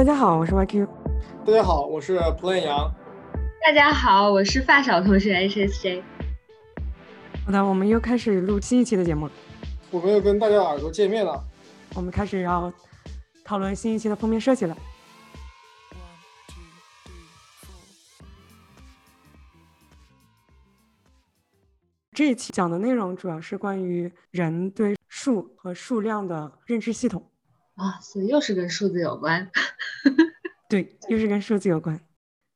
[0.00, 0.88] 大家好，我是 YQ。
[1.44, 2.90] 大家好，我是 Plan 杨。
[3.62, 6.02] 大家好，我是发小同学 HSJ。
[7.44, 9.32] 好的，我们又开始录新一期的节目了。
[9.90, 11.44] 我们又跟大家耳朵见面了。
[11.94, 12.72] 我们开始要
[13.44, 14.74] 讨论新一期的封面设计了。
[22.12, 27.30] 这一期讲的内容主要是关于人对数和数量的认知系统。
[27.80, 29.50] 啊，所以又是跟数字有关。
[30.68, 31.98] 对，又是跟数字有关。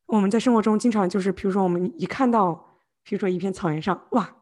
[0.05, 4.37] 我们在生活中经常就是，比如说我们一看到，比如说一片草原上，哇，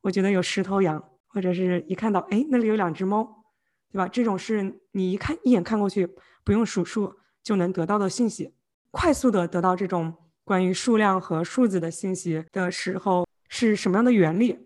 [0.00, 3.44] 我觉得有十头羊，或者是一看到，哎，那里有两只猫，
[3.90, 4.06] 对吧？
[4.06, 6.08] 这种是你一看一眼看过去，
[6.44, 8.54] 不用数数就能得到的信息。
[8.92, 14.56] 快速的得到这种关于数量和数字的信息的时候，是什么样的原理？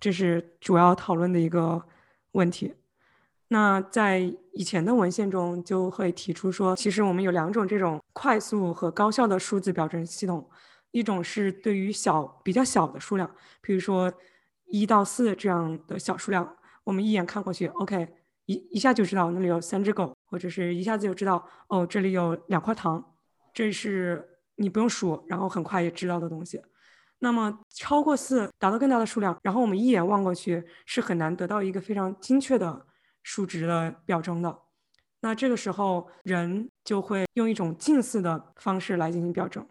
[0.00, 1.86] 这是主要讨论的一个
[2.32, 2.74] 问题。
[3.54, 4.18] 那在
[4.52, 10.50] 以前的文献中就会提出说，其实我们有两种这种快速和高效的数字表征系统，
[10.90, 13.30] 一种是对于小比较小的数量，
[13.60, 14.12] 比如说
[14.66, 18.08] 一到四这样的小数量，我们一眼看过去，OK，
[18.46, 23.14] 一一下就知道那里有三只狗，或者是一下子就知道哦这里有两块糖，
[23.52, 26.60] 这是你不用数，然后很快也知道的东西。
[27.20, 32.86] 那么超过四达到更大的数量，然后我们一眼望过去是很难得到一个非常精确的。
[33.24, 34.56] 数值的表征的，
[35.20, 39.66] 那这个时候人就会用一种近似的方式来进行表征。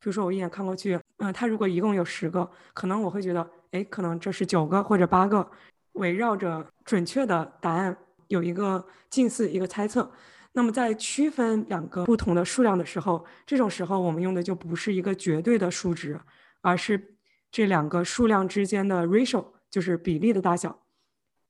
[0.00, 5.48] 比如说我一眼看过去，嗯，它如果一共有十个，可能我会觉得，哎，可能这是九个或者八个，
[5.92, 7.96] 围绕着准确的答案
[8.28, 10.10] 有一个近似一个猜测。
[10.52, 16.20] 那么在区分两个不同的数量的时候，这种时候我们用的就不是一个绝对的数值，
[16.60, 17.16] 而是
[17.50, 20.83] 这两个数量之间的 ratio，就是比例的大小。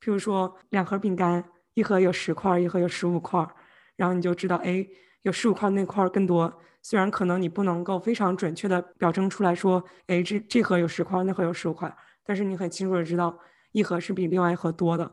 [0.04, 3.48] 譬如说，两盒饼干，一盒有十块，一盒有十五块，
[3.96, 4.86] 然后你就知道，哎，
[5.22, 6.60] 有十五块那块更多。
[6.82, 13.38] 虽然可能你不能够非常准确的表征出来说，哎，这这盒有十块，那盒有十五块，但是你很清楚的知道，
[13.72, 15.10] 一盒是比另外一盒多的，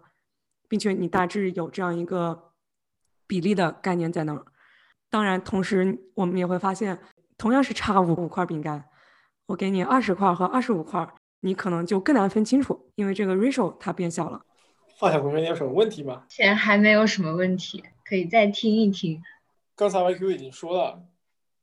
[0.68, 2.52] 并且你大致有这样一个
[3.25, 4.44] 比例的概念在那儿。
[5.09, 7.00] 当然，同时我们也会发现，
[7.38, 8.84] 同样是差五五块饼干，
[9.46, 11.08] 我给你二十块和二十五块，
[11.40, 14.41] 你可能就更难分清楚，因为这个 ratio 它变小了。
[15.01, 16.17] 发小同学，你有什么问题吗？
[16.17, 19.19] 目前还没有什么问题，可以再听一听。
[19.75, 21.01] 刚才 YQ 已经说了，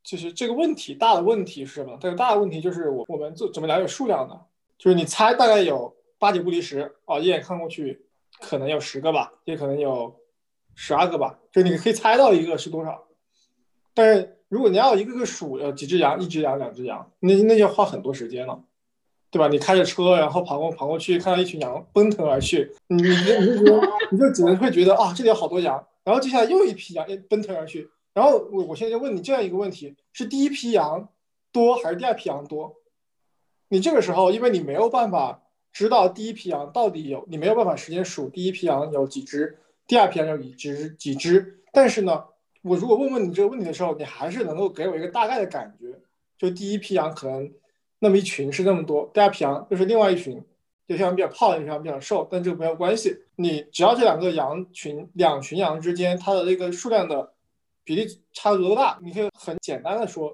[0.02, 1.96] 就是这个问题大的问题是什么？
[2.00, 4.40] 这个大的问题就是我我们做怎么了解数量呢？
[4.76, 8.06] 就是你猜大概有八九不离十哦，一眼看过去
[8.40, 10.16] 可能有十个吧，也可能有
[10.74, 13.04] 十二个吧，就你可以猜到一个是多少。
[13.94, 18.64] 但是如果你要一个个数，呃，几只羊，一只羊，两只羊，那那就要花很多时间了。
[19.30, 19.46] 对吧？
[19.48, 23.80] 你开着车，然后跑过跑过去，看到一群羊奔腾而去，你你你就
[24.10, 25.86] 你就只能会觉得啊，这里有好多羊。
[26.02, 27.90] 然后接下来又一批羊奔腾而去。
[28.14, 31.10] 然后我我现在就问你这样一个问题：是第一批羊
[31.52, 32.74] 多还是第二批羊多？
[33.68, 35.42] 你这个时候，因为你没有办法
[35.74, 41.60] 知道第一批羊到底有，你没有办法时间数第一批羊有几只，第二批羊有几只几只。
[41.70, 42.24] 但是呢，
[42.62, 46.00] 我如果问问你这个问题的时候，你还是能够给我一个大概的感觉，
[46.38, 47.52] 就第一批羊可能。
[48.00, 50.40] 那么一群是那么多，第二批羊就是另外一群，
[50.86, 53.16] 有些羊比较胖，有些羊比较瘦，但这个没有关系。
[53.36, 57.32] 你只要这两个羊群、两群羊之间它的那个数量的
[57.84, 60.32] 比例差足够大，你可以很简单的说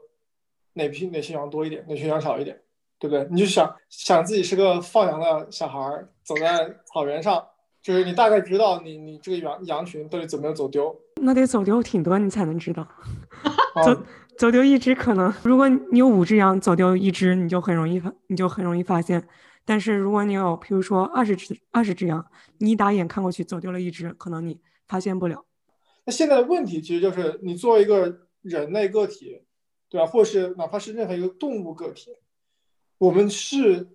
[0.75, 2.60] 哪批哪些羊多一点，哪群羊少一点，
[2.98, 3.26] 对不对？
[3.30, 7.44] 你就想想自己是个放羊的小孩儿，走在草原上，
[7.82, 10.94] 就是你大概知道你你这个羊羊群到底走没有走丢。
[11.22, 12.86] 那得走丢挺多你才能知道。
[13.84, 14.02] 走。
[14.37, 19.27] 走丢一只可能，如果你有五只羊，走丢一只你就很容易发，你就很容易发现。
[19.65, 22.25] 但是如果你有，比如说二十只二十只羊，
[22.59, 25.44] 你一打眼看过去走丢了一只，可能你发现不了。
[26.05, 29.43] 那现在的问题其实就是你作为一个人类个体，
[29.89, 30.06] 对吧？
[30.06, 32.11] 或是哪怕是任何一个动物个体，
[32.99, 33.89] 我们是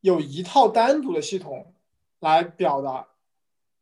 [0.00, 1.74] 有一套单独的系统
[2.20, 3.08] 来表达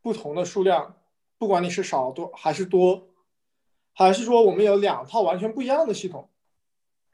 [0.00, 0.96] 不同的数量，
[1.38, 3.09] 不管你是少多还是多。
[4.06, 6.28] 还是说我们有两套完全不一样的系统？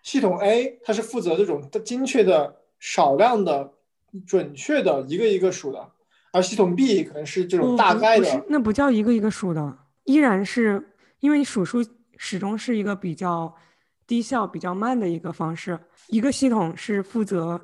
[0.03, 3.73] 系统 A 它是负责这种精确的、少量的、
[4.25, 5.91] 准确的一个一个数的，
[6.33, 8.45] 而系统 B 可能是这种大概的。
[8.49, 11.85] 那不叫一个一个数的，依然是因为你数数
[12.17, 13.53] 始终是一个比较
[14.07, 15.77] 低效、比较慢的一个方式。
[16.07, 17.61] 一个系统是负责，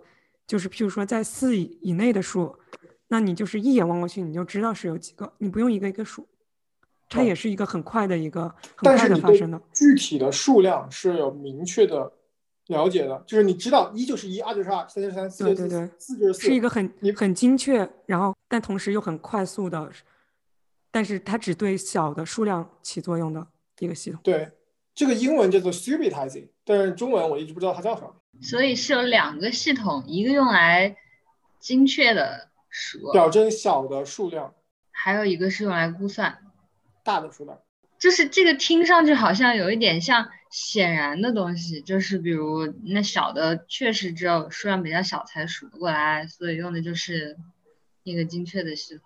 [0.48, 2.52] 就是譬如说在四以内的数，
[3.06, 6.26] 那你就是一眼望过去你就知道是有几个，你不用一个一个数。
[7.12, 8.42] 它也是一个很快的一个，
[8.74, 9.60] 很快的发生的。
[9.72, 12.12] 具体的数量是有明确的
[12.68, 19.90] 了解的，就是你知道一就是一，二就是二，三就是三，四就是四，四就是四，是一个很很精确，然后但同时又很快速的，
[20.90, 23.46] 但是它只对小的数量起作用的
[23.80, 24.20] 一个系统。
[24.22, 24.50] 对，
[24.94, 28.14] 这个英文叫做 subitizing，但是中文我一直不知道它叫什么。
[28.40, 30.96] 所以是有两个系统，一个用来
[31.60, 34.54] 精确的数，表征小的数量，
[34.90, 36.38] 还有一个是用来估算
[37.02, 37.58] 大的数量。
[37.98, 47.36] 就是这个听上去好像有一点像显然的东西，就是比如那小的确实只有数量比较小才数得过来，所以用的就是
[48.02, 49.04] 那个精确的系统。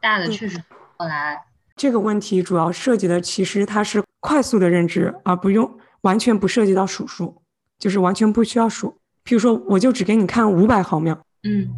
[0.00, 0.62] 大的确实数
[0.96, 1.42] 过来。
[1.74, 7.42] 这个问题主要涉及的其实它是快速的认知，而不用完全不涉及到数数，
[7.80, 8.96] 就是完全不需要数。
[9.24, 11.68] 譬如说，我就只给你看五百毫秒，嗯，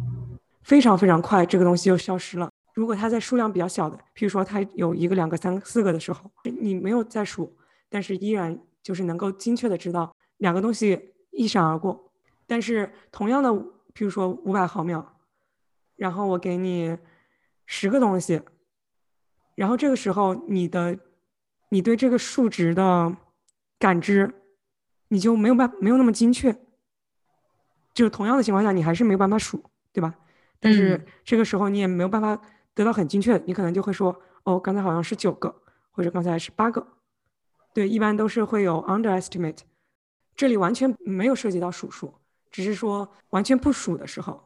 [0.61, 2.51] 非常非常快，这个东西就消失了。
[2.79, 7.53] 如果它在数量比较小的，譬如说它有一个、两个、三个、四个的时候，你没有在数，
[7.89, 12.09] 但是依然就是能够精确的知道两个东西一闪而过。
[12.47, 15.05] 但是同样的，譬如说五百毫秒，
[15.97, 16.97] 然后我给你
[17.65, 18.41] 十个东西，
[19.55, 20.97] 然后这个时候你的
[21.67, 23.13] 你对这个数值的
[23.77, 24.33] 感知，
[25.09, 26.55] 你就没有办没有那么精确。
[27.93, 29.61] 就是同样的情况下，你还是没有办法数，
[29.91, 30.15] 对吧？
[30.61, 32.41] 但是这个时候你也没有办法。
[32.79, 35.53] 得到很精确，你可能就会说，哦，刚才好像是九个，
[35.91, 36.87] 或者刚才是八个，
[37.73, 39.57] 对，一般都是会有 underestimate。
[40.33, 42.13] 这里完全没有涉及到数数，
[42.49, 44.41] 只是说完全不数的时候，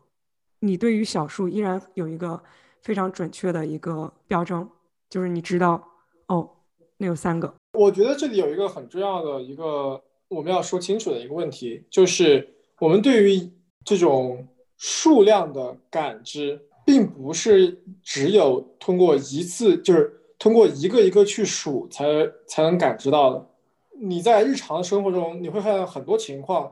[0.61, 2.41] 你对于小数依然有一个
[2.81, 4.67] 非常准确的一个标征，
[5.11, 5.87] 就是你知道，
[6.25, 6.49] 哦，
[6.97, 7.53] 那有三个。
[7.73, 13.51] 我觉得这里有一个很重要的一个我们要说清楚的一个问题，就是我们对于
[13.85, 16.59] 这种数量的感知。
[16.93, 22.05] 并不是只有通过一次，就是通过一个一个去数才
[22.47, 23.49] 才能感知到的。
[23.99, 26.71] 你在日常生活中，你会看到很多情况，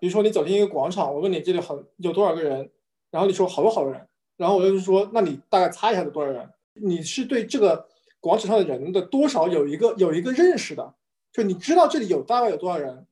[0.00, 2.68] 比如说你走进一个广场，我问你这里很有多少个人，
[3.12, 4.04] 然后你说好多好多人，
[4.36, 6.50] 然后我就是说，那你大概猜一下有多少人？
[6.74, 7.86] 你是对这个
[8.18, 10.94] 广场上的人的多少有一个有一个认识的，
[11.32, 13.06] 就你知道这里有大概有多少人，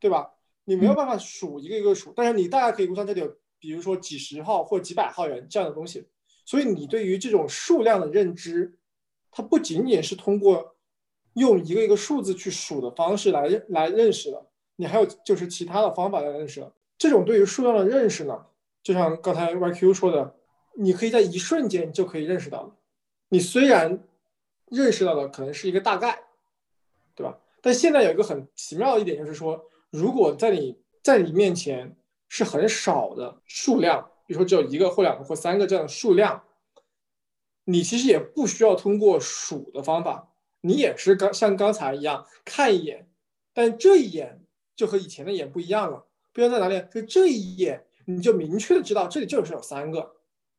[0.00, 0.30] 对吧？
[0.64, 3.36] 你没有办法数一个一个数，但是你大概可以估算这里有。
[3.60, 6.06] 比如说几十号或几百号人这样的东西，
[6.44, 8.78] 所以你对于这种数量的认知，
[9.30, 10.76] 它不仅仅是通过
[11.34, 14.46] 用一个一个数字去数的方式来来认识的，
[14.76, 16.64] 你还有就是其他的方法来认识。
[16.96, 18.46] 这种对于数量的认识呢，
[18.82, 20.34] 就像刚才 YQ 说的，
[20.76, 22.76] 你可以在一瞬间就可以认识到了。
[23.28, 24.04] 你虽然
[24.66, 26.22] 认识到的可能是一个大概，
[27.14, 27.38] 对吧？
[27.60, 31.96] 但现在有一个很奇妙的一点就是说，如果在你在你面前。
[32.28, 36.44] 是很少的数量，比如说只有一个或两个或三个这样的数量，
[37.64, 40.30] 你其实也不需要通过数的方法，
[40.60, 43.08] 你也是刚像刚才一样看一眼，
[43.54, 44.44] 但这一眼
[44.76, 46.84] 就和以前的眼不一样了，不一样在哪里？
[46.92, 50.14] 就这一眼你就明确的知道这里就是有三个，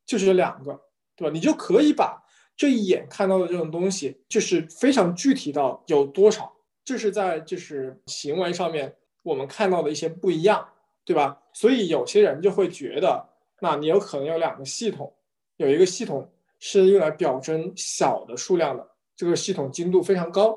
[0.08, 0.82] 就是有两个，
[1.16, 1.32] 对吧？
[1.32, 2.20] 你就可以把
[2.58, 6.52] 这一眼看到的这种东西，就是非常具体到有多少，
[6.84, 10.68] 这是在就是行为上面我们看到的一些不一样。
[11.06, 11.42] 对吧？
[11.60, 13.22] 所以有些人就会觉得，
[13.60, 15.14] 那你有可能有两个系统，
[15.58, 16.26] 有一个系统
[16.58, 20.54] 是用来表征小的数量的，这个系统精度非常高；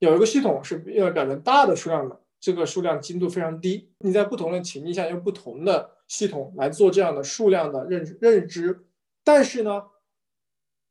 [0.00, 3.90] 有一个系统是用来表征大的数量的，这个数量精度非常低。
[4.00, 8.84] 你在不同的情境下用不同的系统来做这样的数量的认认知，
[9.24, 9.82] 但是呢，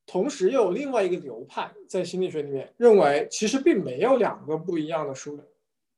[0.07, 5.39] 同时又有另外一个流派在心理学里面认为，其实并没有两个不一样的数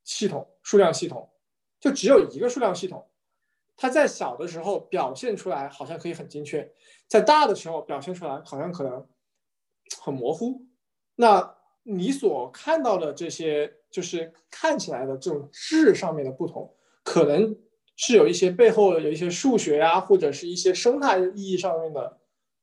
[0.04, 1.30] 系统数量系统。
[1.80, 3.08] 就只有一个数量系统，
[3.82, 6.70] 它在小的时候表现出来好像可以很精确，
[7.08, 9.08] 在大的时候表现出来好像可能
[10.02, 10.66] 很模糊。
[11.16, 17.56] 那你所看到的这些，就是看起来的这种质上面的不同，可能
[17.96, 22.18] 是有一些背后有一些数学呀，或者是一些生态意义上面的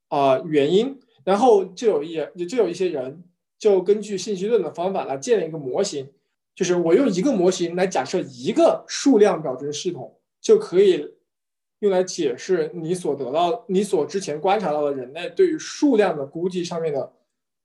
[0.09, 1.01] 啊原因。
[1.25, 2.15] 然后就有一
[2.47, 3.25] 就有一些人
[3.59, 6.13] 就根据信息论的方法来建了一个模型。
[6.55, 10.16] 就是我用一个模型来假设一个数量表征系统，
[10.47, 11.17] 就可以
[11.81, 17.12] 用来解释你所得到、你所之前观察到的人类对于数量的估计上面的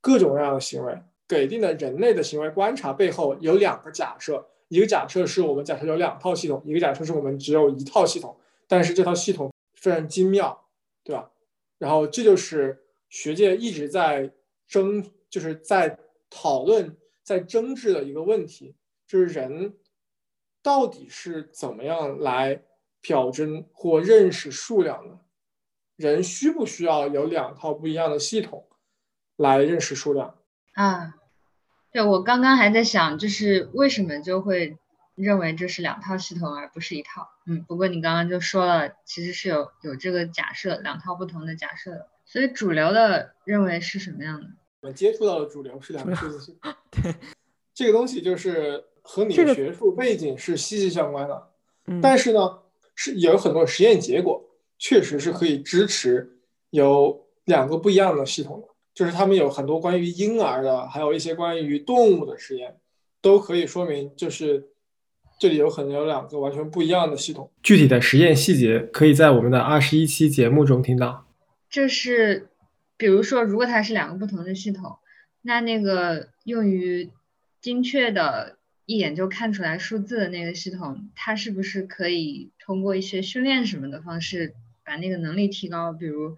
[0.02, 1.00] 各种各样的行为。
[1.28, 8.36] 给定的人类的行为观察背后有两个假设：一个假设是我们假设有两套系统，一个假设是我们只有一套系统，
[8.68, 10.66] 但是这套系统非常精妙，
[11.04, 11.30] 对吧？
[11.78, 14.34] 然后这就是学界一直在
[14.68, 16.00] 争，就是在
[16.32, 18.74] 讨论、在争执的一个问题。
[19.06, 19.76] 就是人
[20.64, 22.64] 到底是怎么样来
[23.02, 25.20] 表征或认识数量的？
[25.98, 28.68] 人需不需要有两套不一样的系统
[29.36, 30.36] 来认识数量？
[30.74, 31.16] 啊，
[31.92, 34.78] 对我刚刚还在想，就是为什么就会
[35.14, 37.30] 认为这是两套系统而不是一套？
[37.46, 42.08] 嗯，不过你刚刚就说了，其实是有有这个假设，两套不同的假设的。
[42.26, 44.48] 所以主流的认为是什么样的？
[44.80, 46.74] 我们接触到的主流是两个数字系统。
[46.90, 47.14] 对。
[47.74, 51.50] 这个东西就是和你的学术背景是息息相关的。
[51.86, 52.60] 嗯，但是呢，
[53.04, 54.40] 是有很多实验结果
[54.78, 56.38] 确实是可以支持
[56.70, 62.78] 有两个不一样的系统的，就是他们有很多关于婴儿的，还有一些关于动物的实验，
[63.20, 64.68] 都可以说明就是
[65.40, 67.50] 这里有可能有两个完全不一样的系统。
[67.64, 71.26] 具体的实验细节可以在我们的二十一期节目中听到。
[71.72, 72.50] 这是
[72.98, 75.00] 比如说，如果它是两个不同的系统，
[75.42, 77.10] 那那个用于
[77.60, 85.94] 精确的一眼就看出来数字的那个系统，它是不是可以通过一些训练什么的方式把那个能力提高？
[85.94, 86.38] 比如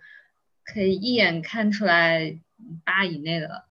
[0.64, 2.40] 可以一眼看出来
[2.86, 3.66] 八以内的，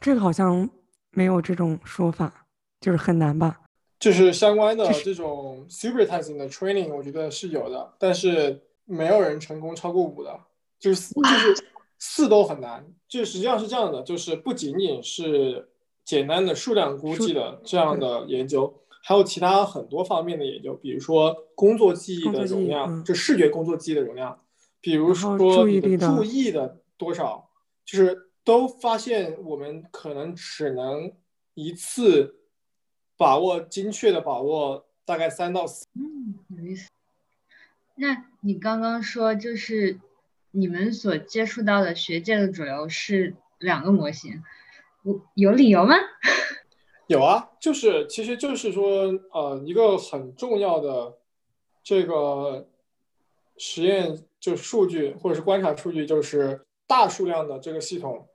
[0.00, 0.68] 这个好像
[1.10, 2.46] 没有这种说法，
[2.80, 3.60] 就是很难吧？
[3.98, 10.38] 就是相关的这种 supervising 的 training，我觉得是有的，但是没有人成功超过五的，
[10.78, 11.64] 就是就是
[11.98, 12.86] 四都很难。
[13.08, 15.70] 就实际上是这样的，就是不仅仅是
[16.06, 18.72] 简单的数量估计的这样的研究，
[19.02, 24.40] 还有其他很多方面的研究，比如说工作记忆的容量，嗯就视觉工作记忆的容量，
[24.80, 27.50] 比如说你的注意力的注意的多少，
[27.84, 31.12] 就是都发现我们可能只能
[31.54, 32.36] 一次
[33.16, 35.86] 把握精确的把握大概三到四。
[35.94, 36.88] 嗯，有意思。
[37.96, 39.98] 那你刚刚说就是
[40.52, 44.65] 你们所接触到的学界的主流是两个模型，我
[45.34, 45.94] 有理由吗？
[47.08, 51.16] 有啊，就是其实就是说，呃，一个很重要的
[51.84, 52.68] 这个
[53.56, 58.26] 实验就数据或者是观察数据，就是大数量的这个系统，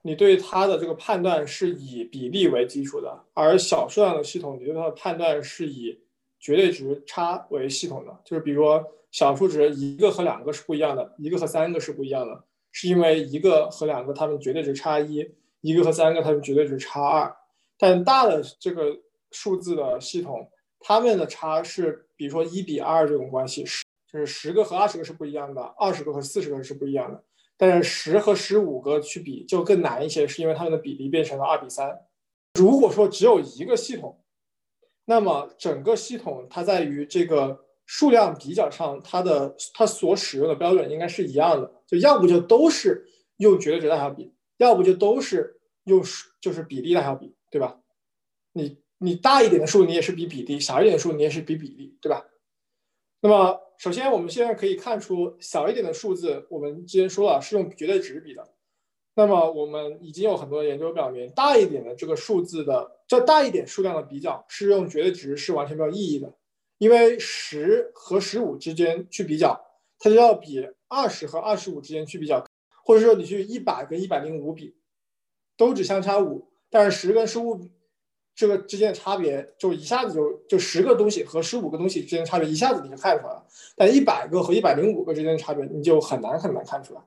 [0.00, 6.00] 你对它的这个判断是以比例为基础的，而小数量的系统，你对它的判断是以
[6.38, 8.18] 绝对值差为系统的。
[8.24, 15.30] 就是比如说小数值一个和两个是不一样的，一个和三个是不一样的，是因为一个和两个它们绝对值差一，
[15.60, 17.34] 一个和三个它们绝对值差二。
[17.78, 18.96] 但大的这个
[19.30, 20.48] 数字的系统，
[20.80, 27.22] 它们的差是比如说一比二这种关系，十就是十个和二十个是不一样的，二十个和四十个是不一样的。
[27.56, 31.98] 但是十和十五个去比就更难一些，是因为它们的比例变成了二比三。
[32.58, 34.18] 如果说只有一个系统，
[35.04, 44.32] 那么整个系统它在于这个数量比较上，它的它所使用的标准应该是一样的，就要不就都是用绝对值大小比，
[44.66, 46.02] 要不就都是用
[46.40, 47.80] 就是比例大小比，对吧？
[48.52, 52.26] 你你大一点的数你也是比比例，小一点的数你也是比比例，对吧？
[53.20, 58.48] 那么首先我们现在可以看出小一点的数字，我们之前说了是用绝对值比的。
[59.14, 66.32] 那么我们已经有很多研究表明，大一点的这个数字的这大一点数量的比较是用绝对值是完全没有意义的，
[66.78, 69.60] 因为十和十五之间去比较，
[69.98, 72.42] 它就要比二十和二十五之间去比较，
[72.90, 74.74] 或者说你去一百跟一百零五比，
[75.56, 77.56] 都只相差五，但是十跟十五
[78.34, 87.00] 这个之间的差别就一下子就就十个东西和十五个东西之间差别一下子你就看出来了，但一百个和一百零五个之间的差别你就很难很难看出来。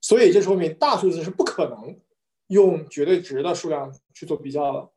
[0.00, 1.96] 所以这说明大数字是不可能
[2.48, 4.90] 用绝对值的数量去做比较的。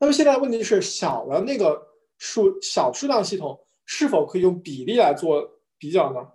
[0.00, 1.86] 那么现在问题是，小的那个
[2.18, 6.32] 数小数量系统是否可以用比例来做比较呢？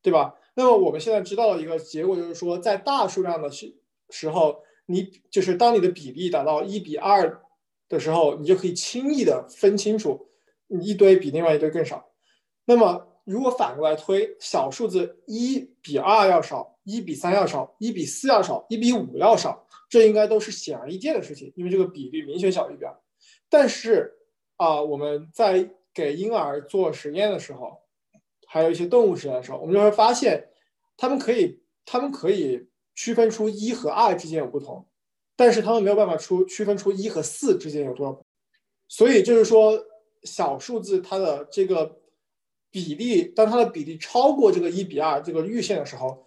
[0.00, 0.34] 对吧？
[0.56, 3.72] 那么我们现在知道的一个结果就是说，在大数量的时
[4.10, 7.42] 时候，你就是当你的比例达到一比二
[7.88, 10.28] 的时候，你就可以轻易的分清楚，
[10.66, 12.10] 你一堆比另外一堆更少。
[12.64, 22.96] 那么如果反过来推，小数字一比二要少，一比三要少，一比四要少，一比五要少，这应该都是显而易见的事情，因为这个比例明显小于一比二。
[23.50, 24.12] 但是
[24.58, 27.78] 啊、我们在给婴儿做实验的时候，
[28.46, 30.48] 还有一些动物实验的时候，我们就会发现，
[30.96, 34.86] 他们可以，他们可以区分出一和二之间有不同，
[35.36, 38.24] 但是他们没有办法出区分出一和四之间有多少。
[38.88, 39.78] 所以就是说，
[40.22, 41.98] 小数字它的这个
[42.70, 46.24] 比例，当它的比例超过这个一比二这个阈限的时候，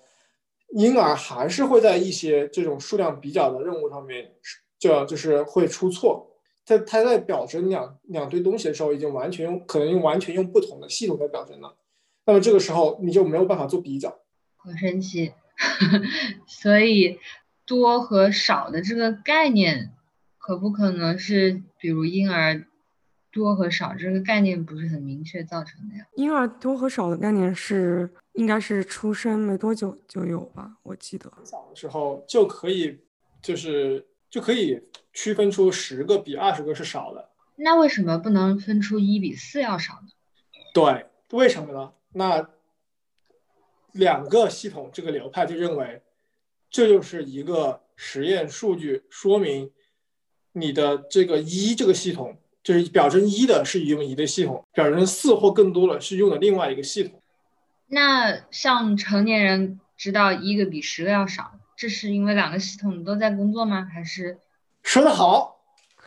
[0.75, 4.31] 婴儿还是会在一些这种数量比较的任务上面，
[4.77, 6.27] 就就是会出错。
[6.65, 11.75] 它它在表征两两堆东西的时候，已经完全用可能用完全用不同的系统在表征了。
[12.29, 14.19] 那么这个时候你就没有办法做比较。
[14.57, 15.33] 好神奇。
[16.45, 17.17] 所以
[17.65, 19.89] 多和少的这个概念，
[20.37, 22.67] 可不可能是比如婴儿
[23.31, 26.05] 多和少这个概念不是很明确造成的呀？
[26.17, 30.77] 婴儿多和少的概念是应该是出生没多久就有吧？
[30.83, 31.33] 我记得。
[31.43, 32.99] 小的时候就可以，
[33.41, 34.79] 就是就可以
[35.13, 37.31] 区分出十个比二十个是少的。
[37.55, 40.09] 那为什么不能分出一比四要少呢？
[40.75, 41.91] 对，为什么呢？
[42.13, 42.49] 那
[43.93, 46.01] 两个系统这个流派就认为，
[46.69, 49.71] 这就是一个实验数据说明
[50.51, 57.21] 你的这个一这个系统，就是表征一的是用一的系统，表征四或更多的是用的另外一个系统。
[57.87, 63.87] 那像成年人知道一个比十个要少，这是因为两个系统都在工作吗？
[63.91, 64.39] 还是？
[64.83, 65.63] 说得好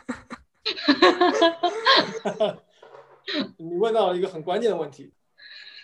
[3.57, 5.13] 你问到了一个很关键的问题。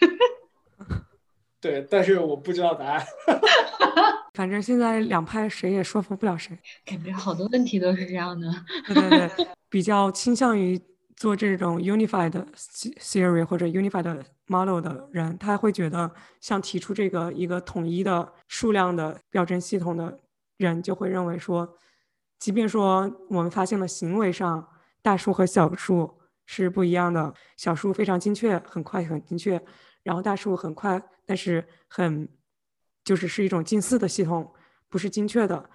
[1.61, 3.05] 对，但是我不知道答案。
[4.35, 8.49] 反正现在两派谁也说服不了谁，感觉好多问题都是这样的。
[8.87, 10.81] 对对对，比较倾向于
[11.17, 12.31] 做这种 unified
[13.01, 16.09] theory 或者 unified model 的人，他会觉得
[16.41, 20.21] 像提出这个一个统一的数量的标准系统的
[20.59, 21.77] 人，就会认为说，
[22.39, 24.69] 即便说我们发现了行为上
[25.03, 29.61] 大数和小数是不一样的，小数非常精确，很快很精确。
[30.09, 32.27] 然后大数很快，但是很
[33.05, 34.51] 就是是一种近似的系统，
[34.89, 35.69] 不是精确的。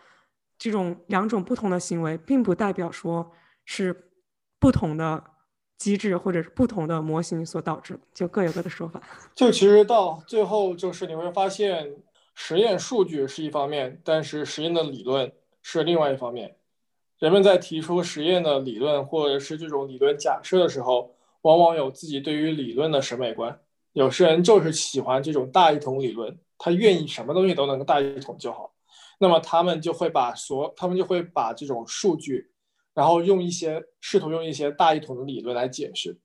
[0.58, 3.32] 这种两种不同的行为，并不代表说
[3.64, 4.10] 是
[4.58, 5.24] 不同的
[5.78, 9.00] 机制或者是不同的模型所导致的，就各有各的说法。
[9.36, 11.96] 就其实到最后，就是你会发现，
[12.34, 16.56] 实验数据是一方面，但是实验的理论是另外一方面。
[17.20, 23.60] 人们在提出实验的理论或者是这种理论假设的时候，往往有自己对于理论的审美观。
[23.94, 28.74] 有些人就是喜欢这种大一统理论，他愿意什么东西都能够大一统就好。
[29.20, 32.52] 那么他们就会把所，他们就会把这种数据，
[32.94, 36.20] 然后用一些试图用一些大一统的理论来解释。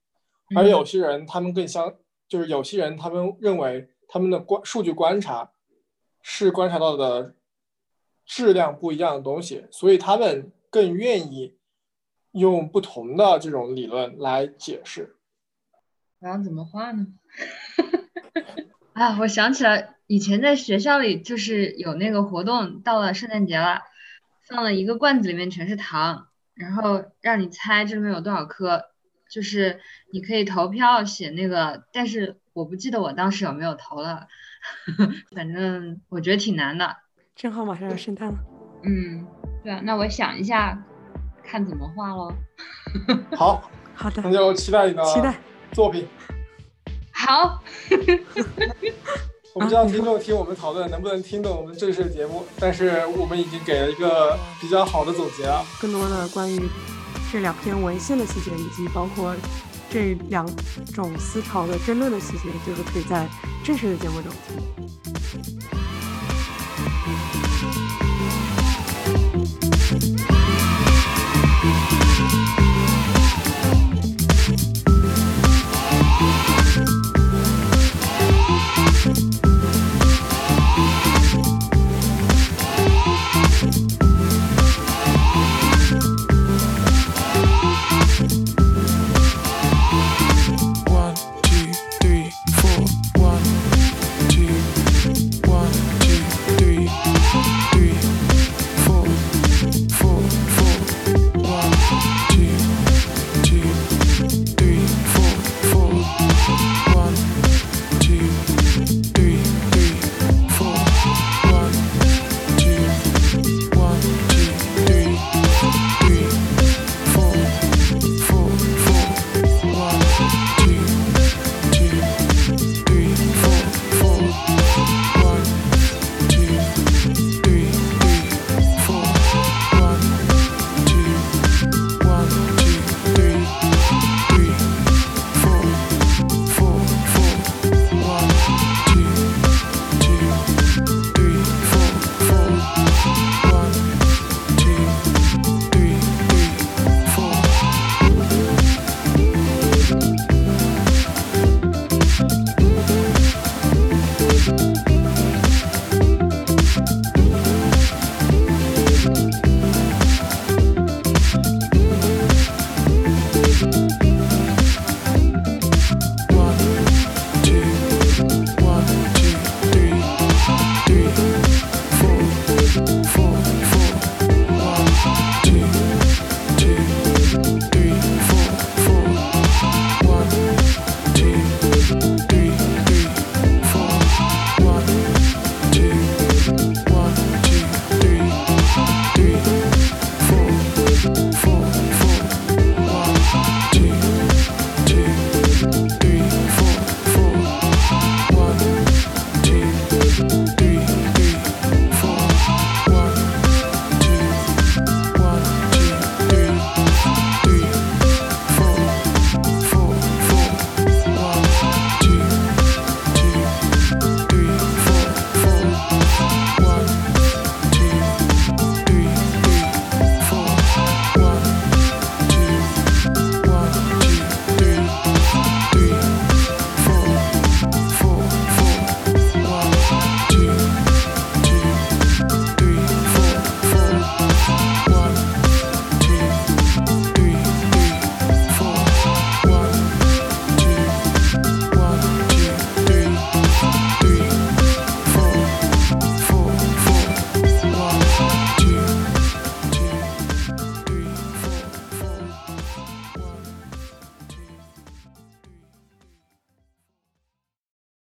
[0.56, 1.94] 而有些人他们更相，
[2.26, 5.52] 就是有些人他们认为他们的观数据观察
[6.22, 7.34] 是观察到的
[8.25, 11.54] 质量不一样的东西，所以他们更愿意
[12.32, 15.16] 用不同的这种理论来解释。
[16.18, 17.06] 然后怎么画呢？
[18.95, 23.83] 啊，我想起来，以前在学校里就是有那个活动，到了圣诞节了，
[24.49, 28.87] 放了一个罐子，里面全是糖，然后让你猜这里面有多少颗，
[29.30, 29.80] 就是
[30.12, 34.26] 你可以投票写那个，但是我不记得我当时有没有投了，
[35.36, 36.97] 反正我觉得挺难的。
[37.36, 38.39] 正好马上要圣诞了。
[38.82, 39.25] 嗯，
[39.62, 40.76] 对啊，那我想一下，
[41.45, 42.34] 看怎么画喽。
[43.36, 45.36] 好，好的，那就期待你的期待
[45.71, 46.08] 作品。
[47.28, 47.60] 好，
[49.52, 55.62] 我不知道听众听我们讨论能不能听懂我们正式的节目，但是我们已经给了一个比较好的总结了。
[55.78, 56.58] 更多的关于
[57.30, 59.36] 这两篇文献的细节，以及包括
[59.91, 60.49] 这两
[60.95, 63.28] 种思潮的争论的细节，就是可以在
[63.62, 64.56] 正式的节目中听。